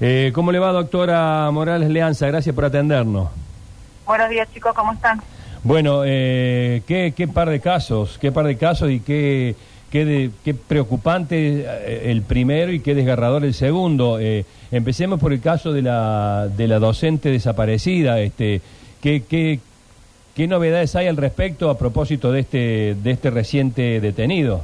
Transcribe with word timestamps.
Eh, 0.00 0.30
¿Cómo 0.34 0.52
le 0.52 0.58
va, 0.58 0.72
doctora 0.72 1.50
Morales 1.50 1.88
Leanza? 1.88 2.26
Gracias 2.26 2.54
por 2.54 2.64
atendernos. 2.64 3.28
Buenos 4.06 4.28
días, 4.30 4.48
chicos, 4.52 4.72
¿cómo 4.74 4.92
están? 4.92 5.20
Bueno, 5.62 6.02
eh, 6.04 6.82
¿qué, 6.86 7.12
qué 7.16 7.26
par 7.26 7.48
de 7.48 7.60
casos, 7.60 8.18
qué 8.20 8.30
par 8.30 8.46
de 8.46 8.56
casos 8.56 8.90
y 8.90 9.00
qué, 9.00 9.56
qué, 9.90 10.04
de- 10.04 10.30
qué 10.44 10.54
preocupante 10.54 11.64
eh, 11.66 12.10
el 12.10 12.22
primero 12.22 12.72
y 12.72 12.80
qué 12.80 12.94
desgarrador 12.94 13.44
el 13.44 13.54
segundo. 13.54 14.18
Eh, 14.20 14.44
empecemos 14.70 15.18
por 15.18 15.32
el 15.32 15.40
caso 15.40 15.72
de 15.72 15.82
la, 15.82 16.48
de 16.54 16.68
la 16.68 16.78
docente 16.78 17.30
desaparecida. 17.30 18.20
Este, 18.20 18.60
¿qué, 19.02 19.24
qué, 19.28 19.60
¿Qué 20.36 20.46
novedades 20.46 20.94
hay 20.94 21.06
al 21.06 21.16
respecto 21.16 21.70
a 21.70 21.78
propósito 21.78 22.30
de 22.30 22.40
este, 22.40 22.94
de 23.02 23.10
este 23.10 23.30
reciente 23.30 24.00
detenido? 24.02 24.60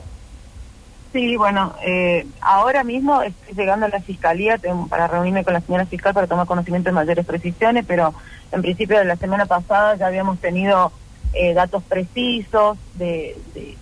Sí, 1.13 1.37
bueno, 1.37 1.75
eh, 1.85 2.27
ahora 2.41 2.85
mismo 2.85 3.21
estoy 3.21 3.55
llegando 3.55 3.85
a 3.85 3.91
la 3.91 4.01
fiscalía 4.01 4.59
para 4.89 5.09
reunirme 5.09 5.45
con 5.45 5.53
la 5.53 5.61
señora 5.61 5.85
fiscal 5.85 6.15
para 6.15 6.27
tomar 6.27 6.47
conocimiento 6.47 6.89
de 6.89 6.95
mayores 6.95 7.27
precisiones, 7.27 7.85
pero 7.87 8.15
en 8.51 8.63
principio 8.63 8.99
de 8.99 9.05
la 9.05 9.17
semana 9.17 9.45
pasada 9.45 9.95
ya 9.97 10.07
habíamos 10.07 10.39
tenido 10.39 10.91
eh, 11.35 11.53
datos 11.53 11.83
precisos 11.83 12.79
de, 12.95 13.37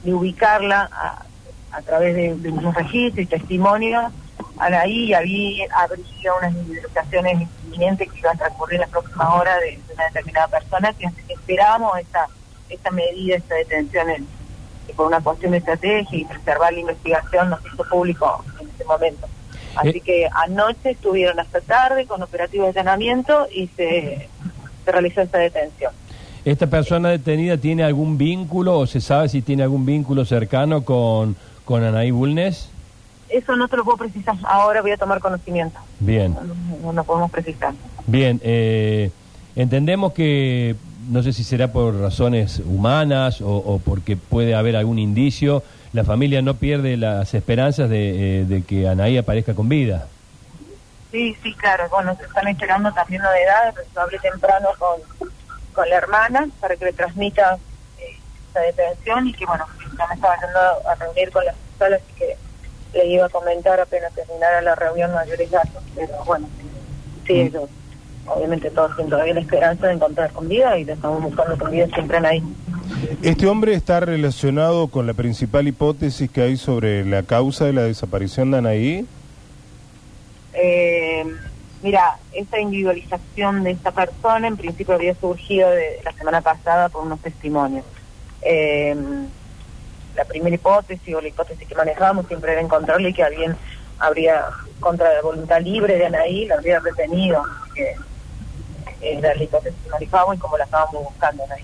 ubicarla 0.04 0.90
a, 1.70 1.82
través 1.82 2.16
de, 2.16 2.34
de 2.34 2.50
unos 2.50 2.74
registros 2.74 3.24
y 3.24 3.26
testimonios. 3.26 4.12
Ahí 4.58 5.14
había, 5.14 5.66
habría 5.76 6.34
unas 6.36 6.52
investigaciones 6.52 7.48
inminentes 7.64 8.10
que 8.10 8.18
iban 8.18 8.34
a 8.34 8.38
transcurrir 8.40 8.74
en 8.74 8.80
las 8.80 8.90
próximas 8.90 9.28
horas 9.34 9.60
de, 9.60 9.78
una 9.94 10.04
determinada 10.06 10.48
persona 10.48 10.92
que 10.94 11.08
esperábamos 11.28 11.96
esta, 11.96 12.26
esta 12.68 12.90
medida, 12.90 13.36
esta 13.36 13.54
detención 13.54 14.10
en, 14.10 14.39
que 14.90 14.96
por 14.96 15.06
una 15.06 15.20
cuestión 15.20 15.52
de 15.52 15.58
estrategia 15.58 16.18
y 16.18 16.24
preservar 16.24 16.72
la 16.72 16.80
investigación 16.80 17.50
nos 17.50 17.60
hizo 17.64 17.84
público 17.84 18.44
en 18.60 18.68
ese 18.68 18.84
momento. 18.84 19.26
Así 19.76 19.88
Eh. 19.88 20.00
que 20.00 20.28
anoche 20.34 20.90
estuvieron 20.90 21.38
hasta 21.38 21.60
tarde 21.60 22.06
con 22.06 22.22
operativos 22.22 22.74
de 22.74 22.80
allanamiento 22.80 23.46
y 23.54 23.68
se, 23.68 24.28
se 24.84 24.92
realizó 24.92 25.20
esta 25.22 25.38
detención. 25.38 25.92
¿Esta 26.44 26.66
persona 26.66 27.10
detenida 27.10 27.56
tiene 27.56 27.84
algún 27.84 28.16
vínculo 28.18 28.78
o 28.78 28.86
se 28.86 29.00
sabe 29.00 29.28
si 29.28 29.42
tiene 29.42 29.62
algún 29.62 29.84
vínculo 29.86 30.24
cercano 30.24 30.82
con, 30.84 31.36
con 31.64 31.84
Anaí 31.84 32.10
Bulnes? 32.10 32.68
Eso 33.28 33.54
no 33.54 33.68
te 33.68 33.76
lo 33.76 33.84
puedo 33.84 33.98
precisar, 33.98 34.34
ahora 34.42 34.82
voy 34.82 34.90
a 34.90 34.96
tomar 34.96 35.20
conocimiento. 35.20 35.78
Bien. 36.00 36.34
No, 36.34 36.86
no 36.86 36.92
lo 36.92 37.04
podemos 37.04 37.30
precisar. 37.30 37.74
Bien, 38.06 38.40
eh, 38.42 39.10
entendemos 39.54 40.12
que, 40.14 40.74
no 41.08 41.22
sé 41.22 41.32
si 41.32 41.44
será 41.44 41.72
por 41.72 41.98
razones 41.98 42.60
humanas 42.64 43.40
o, 43.40 43.56
o 43.56 43.78
porque 43.78 44.16
puede 44.16 44.54
haber 44.54 44.76
algún 44.76 44.98
indicio, 44.98 45.62
la 45.92 46.04
familia 46.04 46.40
no 46.42 46.54
pierde 46.54 46.96
las 46.96 47.34
esperanzas 47.34 47.90
de, 47.90 48.40
eh, 48.40 48.44
de 48.44 48.62
que 48.62 48.88
Anaí 48.88 49.16
aparezca 49.18 49.54
con 49.54 49.68
vida. 49.68 50.06
Sí, 51.10 51.36
sí, 51.42 51.52
claro. 51.54 51.88
Bueno, 51.90 52.16
se 52.16 52.24
están 52.24 52.46
esperando 52.46 52.92
también 52.92 53.22
novedades, 53.22 53.74
pero 53.74 54.02
hablé 54.02 54.18
temprano 54.20 54.68
con, 54.78 55.28
con 55.72 55.88
la 55.88 55.96
hermana 55.96 56.48
para 56.60 56.76
que 56.76 56.84
le 56.84 56.92
transmita 56.92 57.58
eh, 57.98 58.16
esta 58.46 58.60
detención 58.60 59.26
y 59.26 59.32
que, 59.32 59.44
bueno, 59.44 59.66
ya 59.98 60.06
me 60.06 60.14
estaba 60.14 60.36
yendo 60.40 60.88
a 60.88 60.94
reunir 60.94 61.30
con 61.32 61.44
la 61.44 61.52
fiscal, 61.52 61.94
así 61.94 62.12
que 62.16 62.36
le 62.92 63.06
iba 63.06 63.26
a 63.26 63.28
comentar 63.28 63.80
apenas 63.80 64.12
terminara 64.12 64.60
la 64.62 64.76
reunión 64.76 65.12
mayores 65.12 65.50
datos. 65.50 65.82
Pero 65.96 66.24
bueno, 66.24 66.48
sí, 67.26 67.40
ellos, 67.40 67.68
obviamente 68.26 68.70
todos 68.70 68.94
tienen 68.96 69.10
todavía 69.10 69.34
la 69.34 69.40
esperanza 69.40 69.86
de 69.86 69.94
encontrar 69.94 70.32
con 70.32 70.48
vida 70.48 70.78
y 70.78 70.82
estamos 70.82 71.22
buscando 71.22 71.58
con 71.58 71.70
vida 71.70 71.86
siempre 71.94 72.18
ahí. 72.18 72.42
Este 73.22 73.46
hombre 73.46 73.74
está 73.74 74.00
relacionado 74.00 74.88
con 74.88 75.06
la 75.06 75.14
principal 75.14 75.66
hipótesis 75.68 76.30
que 76.30 76.42
hay 76.42 76.56
sobre 76.56 77.04
la 77.04 77.22
causa 77.22 77.64
de 77.64 77.72
la 77.72 77.82
desaparición 77.82 78.50
de 78.50 78.58
Anaí. 78.58 79.06
Eh, 80.52 81.24
mira, 81.82 82.18
esta 82.32 82.60
individualización 82.60 83.64
de 83.64 83.72
esta 83.72 83.92
persona 83.92 84.48
en 84.48 84.56
principio 84.56 84.94
había 84.94 85.14
surgido 85.14 85.70
de 85.70 86.00
la 86.04 86.12
semana 86.12 86.40
pasada 86.40 86.88
por 86.88 87.04
unos 87.04 87.20
testimonios. 87.20 87.84
Eh, 88.42 88.96
la 90.16 90.24
primera 90.24 90.54
hipótesis 90.54 91.14
o 91.14 91.20
la 91.20 91.28
hipótesis 91.28 91.66
que 91.66 91.74
manejábamos 91.74 92.26
siempre 92.26 92.52
era 92.52 92.60
encontrarle 92.60 93.14
que 93.14 93.22
alguien 93.22 93.56
habría, 93.98 94.44
contra 94.80 95.12
la 95.14 95.22
voluntad 95.22 95.60
libre 95.60 95.96
de 95.96 96.06
Anaí, 96.06 96.46
la 96.46 96.56
habría 96.56 96.80
retenido. 96.80 97.42
Que 97.74 97.94
la 99.20 99.34
que 99.34 100.04
y 100.04 100.38
como 100.38 100.58
la 100.58 100.64
estábamos 100.64 101.04
buscando 101.04 101.44
Anaí. 101.44 101.62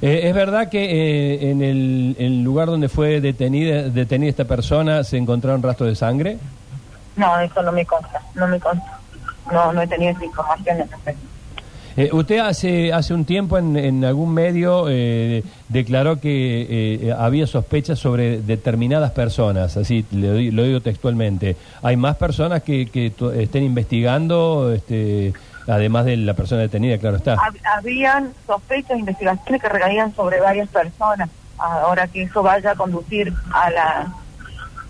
Eh, 0.00 0.28
¿Es 0.28 0.34
verdad 0.34 0.68
que 0.68 0.84
eh, 0.84 1.50
en 1.50 1.60
el, 1.60 2.16
el 2.18 2.42
lugar 2.42 2.68
donde 2.68 2.88
fue 2.88 3.20
detenida, 3.20 3.82
detenida 3.88 4.30
esta 4.30 4.44
persona 4.44 5.02
se 5.02 5.16
encontraron 5.16 5.60
rastros 5.62 5.88
de 5.88 5.96
sangre? 5.96 6.38
No, 7.16 7.38
eso 7.40 7.62
no 7.62 7.72
me 7.72 7.84
consta, 7.84 8.22
no 8.34 8.46
me 8.46 8.60
consta. 8.60 8.98
No, 9.50 9.72
no 9.72 9.82
he 9.82 9.86
tenido 9.88 10.12
esa 10.12 10.24
información 10.24 10.82
al 10.82 10.88
respecto. 10.88 11.22
Eh, 11.96 12.10
usted 12.12 12.38
hace 12.38 12.92
hace 12.92 13.12
un 13.12 13.24
tiempo 13.24 13.58
en, 13.58 13.76
en 13.76 14.04
algún 14.04 14.32
medio 14.32 14.84
declaró 15.68 16.20
que 16.20 17.12
había 17.18 17.48
sospechas 17.48 17.98
sobre 17.98 18.40
determinadas 18.40 19.10
personas, 19.10 19.76
así 19.76 20.06
lo, 20.12 20.34
lo 20.34 20.62
digo 20.62 20.80
textualmente. 20.80 21.56
¿Hay 21.82 21.96
más 21.96 22.16
personas 22.16 22.62
que, 22.62 22.86
que 22.86 23.12
estén 23.34 23.64
investigando, 23.64 24.72
este, 24.72 25.32
además 25.68 26.04
de 26.06 26.16
la 26.16 26.34
persona 26.34 26.62
detenida, 26.62 26.98
claro 26.98 27.16
está? 27.16 27.36
Hab- 27.36 27.60
habían 27.76 28.32
sospechas 28.46 28.92
e 28.92 28.98
investigaciones 29.00 29.60
que 29.62 29.68
recaían 29.68 30.14
sobre 30.14 30.40
varias 30.40 30.68
personas. 30.68 31.28
Ahora 31.58 32.06
que 32.06 32.22
eso 32.22 32.42
vaya 32.42 32.70
a 32.72 32.74
conducir 32.76 33.32
a 33.52 33.70
la 33.70 34.12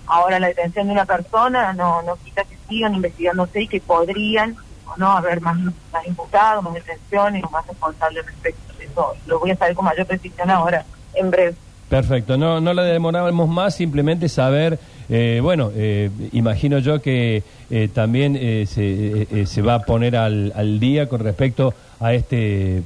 ahora 0.07 0.39
la 0.39 0.49
detención 0.49 0.87
de 0.87 0.93
una 0.93 1.05
persona, 1.05 1.73
no 1.75 2.03
no 2.03 2.17
quita 2.17 2.43
que 2.45 2.57
sigan 2.69 2.95
investigándose 2.95 3.63
y 3.63 3.69
que 3.69 3.81
podrían 3.81 4.57
o 4.87 4.97
no 4.97 5.13
haber 5.13 5.41
más, 5.41 5.57
más 5.59 6.07
imputados, 6.07 6.63
más 6.65 6.75
detenciones 6.75 7.45
o 7.45 7.51
más 7.51 7.67
responsables 7.67 8.25
respecto. 8.25 8.61
Eso 8.81 9.15
lo 9.27 9.39
voy 9.39 9.51
a 9.51 9.57
saber 9.57 9.75
con 9.75 9.85
mayor 9.85 10.07
precisión 10.07 10.51
ahora, 10.51 10.85
en 11.15 11.31
breve. 11.31 11.55
Perfecto, 11.91 12.37
no, 12.39 12.61
no 12.61 12.73
la 12.75 12.83
demorábamos 12.85 13.49
más, 13.49 13.75
simplemente 13.75 14.29
saber, 14.29 14.79
eh, 15.09 15.41
bueno, 15.43 15.71
eh, 15.75 16.11
imagino 16.33 16.79
yo 16.81 17.01
que 17.01 17.43
eh, 17.71 17.89
también 17.93 18.37
eh, 18.37 18.67
se, 18.67 18.83
eh, 18.83 19.29
eh, 19.31 19.47
se 19.47 19.63
va 19.63 19.75
a 19.75 19.83
poner 19.83 20.17
al, 20.17 20.53
al 20.55 20.79
día 20.81 21.09
con 21.09 21.21
respecto 21.21 21.73
a 22.01 22.13
este, 22.13 22.83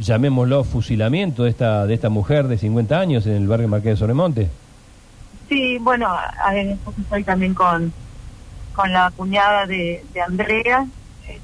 llamémoslo, 0.00 0.64
fusilamiento 0.64 1.44
de 1.44 1.50
esta, 1.50 1.86
de 1.86 1.94
esta 1.94 2.10
mujer 2.10 2.48
de 2.48 2.58
50 2.58 2.98
años 2.98 3.26
en 3.26 3.34
el 3.34 3.48
barrio 3.48 3.68
Marqués 3.68 3.92
de 3.92 3.96
Sobremonte. 3.96 4.48
Sí, 5.48 5.78
bueno, 5.78 6.14
estoy 6.98 7.24
también 7.24 7.54
con, 7.54 7.92
con 8.74 8.92
la 8.92 9.10
cuñada 9.16 9.66
de, 9.66 10.02
Andrea. 10.26 10.86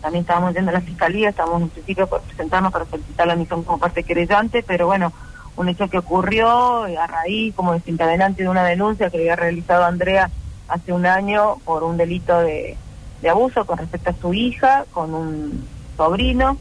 también 0.01 0.23
estábamos 0.23 0.55
yendo 0.55 0.71
a 0.71 0.75
la 0.75 0.81
fiscalía, 0.83 1.31
estábamos 1.31 1.63
en 1.63 1.69
principio 1.71 2.07
por 2.07 2.21
presentarnos 2.23 2.73
para 2.73 2.85
solicitar 2.85 3.27
la 3.27 3.37
misión 3.37 3.63
como 3.63 3.79
parte 3.79 4.03
querellante, 4.03 4.63
pero 4.63 4.87
bueno, 4.87 5.13
un 5.57 5.69
hecho 5.69 5.89
que 5.89 5.99
ocurrió 5.99 6.87
eh, 6.87 6.97
a 6.97 7.07
raíz 7.07 7.55
como 7.55 7.75
desencadenante 7.75 8.43
de 8.43 8.49
una 8.49 8.65
denuncia 8.65 9.11
que 9.11 9.19
había 9.19 9.37
realizado 9.37 9.85
Andrea 9.85 10.31
hace 10.69 10.93
un 10.93 11.07
año 11.07 11.57
por 11.65 11.85
un 11.85 11.97
delito 11.97 12.41
de, 12.41 12.77
abuso 13.29 13.65
con 13.67 13.79
respecto 13.79 14.11
a 14.11 14.15
su 14.15 14.35
hija, 14.35 14.85
con 14.91 15.15
un 15.15 15.67
sobrino, 15.97 16.57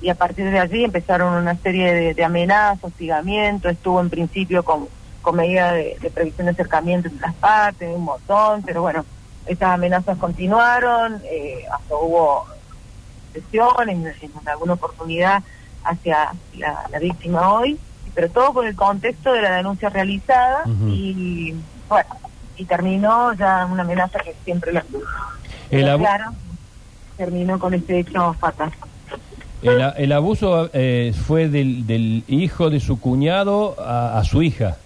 y 0.00 0.08
a 0.08 0.14
partir 0.14 0.50
de 0.50 0.58
allí 0.58 0.84
empezaron 0.84 1.34
una 1.34 1.56
serie 1.56 2.14
de, 2.14 2.24
amenazas, 2.24 2.84
hostigamiento, 2.84 3.68
estuvo 3.68 4.00
en 4.00 4.08
principio 4.08 4.62
con, 4.62 4.88
con 5.20 5.36
medida 5.36 5.72
de, 5.72 5.96
de 6.00 6.10
previsión 6.10 6.46
de 6.46 6.52
acercamiento 6.52 7.08
entre 7.08 7.26
las 7.26 7.34
partes, 7.34 7.94
un 7.94 8.04
montón, 8.04 8.62
pero 8.62 8.82
bueno, 8.82 9.04
esas 9.46 9.70
amenazas 9.70 10.16
continuaron, 10.18 11.20
eh, 11.24 11.64
hasta 11.72 11.96
hubo 11.96 12.46
sesiones 13.32 14.22
en, 14.22 14.32
alguna 14.48 14.74
oportunidad 14.74 15.42
hacia 15.84 16.32
la 16.54 16.98
víctima 16.98 17.52
hoy, 17.52 17.78
pero 18.16 18.28
todo 18.30 18.52
por 18.52 18.66
el 18.66 18.74
contexto 18.74 19.32
de 19.32 19.42
la 19.42 19.56
denuncia 19.56 19.88
realizada 19.90 20.64
y 20.88 21.54
bueno, 21.88 22.08
y 22.56 22.64
terminó 22.64 23.32
ya 23.34 23.68
una 23.70 23.82
amenaza 23.82 24.18
que 24.18 24.34
siempre 24.44 24.72
la. 24.72 24.84
El, 25.70 25.88
abu- 25.88 26.02
claro, 26.02 26.32
terminó 27.16 27.58
con 27.60 27.74
este 27.74 28.00
hecho 28.00 28.32
fatal. 28.40 28.72
el, 29.62 29.92
el 29.96 30.12
abuso 30.12 30.70
eh, 30.72 31.14
fue 31.26 31.48
del, 31.48 31.86
del 31.86 32.24
hijo 32.26 32.70
de 32.70 32.80
su 32.80 32.98
cuñado 32.98 33.76
a, 33.78 34.18
a 34.18 34.24
su 34.24 34.42
hija. 34.42 34.78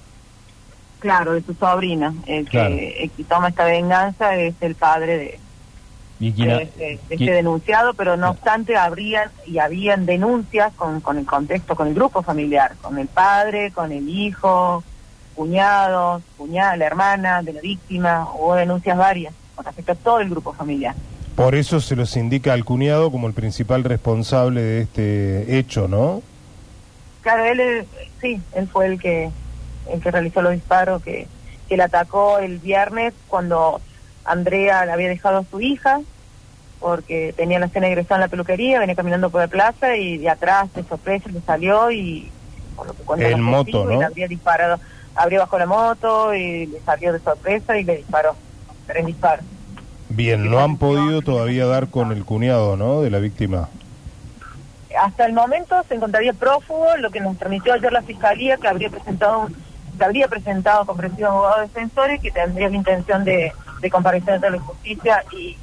Claro, 0.98 1.32
de 1.32 1.42
su 1.42 1.54
sobrina. 1.54 2.12
El 2.26 2.44
que, 2.44 2.50
Claro. 2.50 2.74
el 2.74 3.10
que 3.10 3.24
toma 3.24 3.48
esta 3.48 3.64
venganza 3.64 4.34
es 4.36 4.54
el 4.60 4.74
padre 4.74 5.16
de, 5.16 5.24
¿Y 5.26 5.36
quién 5.36 5.38
de 5.38 5.38
ha- 5.38 6.08
este, 6.28 6.84
de 6.84 6.92
este 6.94 7.16
quién- 7.16 7.32
denunciado, 7.34 7.94
pero 7.94 8.16
no 8.16 8.30
obstante 8.30 8.76
habrían 8.76 9.30
y 9.46 9.58
habían 9.58 10.06
denuncias 10.06 10.72
con, 10.74 11.00
con 11.00 11.18
el 11.18 11.26
contexto, 11.26 11.74
con 11.74 11.88
el 11.88 11.94
grupo 11.94 12.22
familiar, 12.22 12.74
con 12.82 12.98
el 12.98 13.08
padre, 13.08 13.70
con 13.72 13.90
el 13.90 14.08
hijo, 14.08 14.84
cuñados, 15.34 16.22
cuñada, 16.36 16.76
la 16.76 16.84
hermana 16.86 17.42
de 17.42 17.54
la 17.54 17.60
víctima, 17.60 18.28
hubo 18.34 18.54
denuncias 18.54 18.96
varias 18.98 19.32
con 19.54 19.64
respecto 19.64 19.92
a 19.92 19.94
todo 19.94 20.20
el 20.20 20.28
grupo 20.28 20.52
familiar. 20.52 20.94
Por 21.36 21.54
eso 21.54 21.80
se 21.80 21.96
los 21.96 22.16
indica 22.16 22.52
al 22.52 22.64
cuñado 22.64 23.10
como 23.10 23.26
el 23.26 23.32
principal 23.32 23.82
responsable 23.84 24.60
de 24.60 24.80
este 24.82 25.58
hecho, 25.58 25.88
¿no? 25.88 26.20
Claro, 27.22 27.44
él, 27.44 27.60
eh, 27.60 27.86
sí, 28.20 28.40
él 28.54 28.68
fue 28.68 28.86
el 28.86 29.00
que 29.00 29.30
el 29.90 30.00
que 30.00 30.10
realizó 30.10 30.42
los 30.42 30.52
disparos, 30.52 31.02
que, 31.02 31.26
que 31.68 31.76
le 31.76 31.82
atacó 31.82 32.38
el 32.38 32.58
viernes 32.58 33.12
cuando 33.28 33.80
Andrea 34.24 34.84
le 34.86 34.92
había 34.92 35.08
dejado 35.08 35.38
a 35.38 35.44
su 35.44 35.60
hija 35.60 36.00
porque 36.80 37.34
tenía 37.36 37.58
la 37.58 37.66
escena 37.66 37.88
egresada 37.88 38.16
en 38.16 38.20
la 38.22 38.28
peluquería, 38.28 38.80
venía 38.80 38.96
caminando 38.96 39.30
por 39.30 39.42
la 39.42 39.48
plaza 39.48 39.96
y 39.96 40.18
de 40.18 40.30
atrás, 40.30 40.72
de 40.74 40.82
sorpresa, 40.82 41.28
le 41.30 41.40
salió 41.42 41.90
y... 41.90 42.30
Por 42.74 42.86
lo 42.86 42.94
que 42.94 43.30
En 43.30 43.42
moto, 43.42 43.64
testigos, 43.64 43.90
y 43.90 43.94
¿no? 43.94 44.00
le 44.00 44.06
habría 44.06 44.26
disparado, 44.28 44.80
abrió 45.14 45.40
bajo 45.40 45.58
la 45.58 45.66
moto 45.66 46.34
y 46.34 46.66
le 46.66 46.80
salió 46.80 47.12
de 47.12 47.18
sorpresa 47.18 47.78
y 47.78 47.84
le 47.84 47.98
disparó. 47.98 48.34
Tres 48.86 49.04
disparos. 49.04 49.44
Bien, 50.08 50.50
no 50.50 50.60
han 50.60 50.78
podido 50.78 51.20
todavía 51.20 51.66
dar 51.66 51.88
con 51.88 52.10
el 52.10 52.24
cuñado, 52.24 52.78
¿no? 52.78 53.02
De 53.02 53.10
la 53.10 53.18
víctima. 53.18 53.68
Hasta 54.98 55.26
el 55.26 55.34
momento 55.34 55.76
se 55.86 55.94
encontraría 55.94 56.32
prófugo, 56.32 56.96
lo 56.96 57.10
que 57.10 57.20
nos 57.20 57.36
transmitió 57.38 57.74
ayer 57.74 57.92
la 57.92 58.02
fiscalía, 58.02 58.56
que 58.56 58.68
habría 58.68 58.88
presentado 58.88 59.48
que 59.98 60.04
habría 60.04 60.28
presentado 60.28 60.86
comprensivo 60.86 61.28
abogado 61.28 61.60
defensor 61.60 62.10
y 62.10 62.18
que 62.18 62.30
tendría 62.30 62.70
la 62.70 62.76
intención 62.76 63.22
de, 63.22 63.52
de 63.80 63.90
comparecer 63.90 64.34
ante 64.34 64.50
la 64.50 64.58
justicia 64.58 65.24
y, 65.32 65.56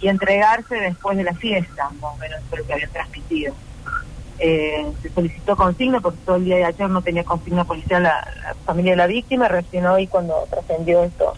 y 0.00 0.08
entregarse 0.08 0.74
después 0.76 1.16
de 1.16 1.24
la 1.24 1.34
fiesta, 1.34 1.90
más 2.00 2.14
o 2.14 2.16
menos 2.16 2.40
lo 2.56 2.66
que 2.66 2.72
habían 2.72 2.90
transmitido. 2.90 3.54
Eh, 4.38 4.92
se 5.00 5.10
solicitó 5.10 5.56
consigna 5.56 6.00
porque 6.00 6.18
todo 6.26 6.36
el 6.36 6.44
día 6.44 6.56
de 6.56 6.64
ayer 6.66 6.90
no 6.90 7.00
tenía 7.00 7.24
consigna 7.24 7.64
policial 7.64 8.02
la, 8.02 8.22
familia 8.66 8.92
de 8.92 8.98
la 8.98 9.06
víctima, 9.06 9.48
recién 9.48 9.86
hoy 9.86 10.06
cuando 10.06 10.46
trascendió 10.50 11.04
esto 11.04 11.32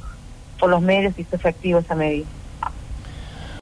por 0.59 0.71
los 0.71 0.83
medios 0.83 1.17
hizo 1.17 1.37
efectivo 1.37 1.79
esa 1.79 1.95
medida. 1.95 2.27